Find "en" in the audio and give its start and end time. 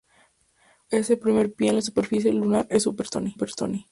1.69-1.75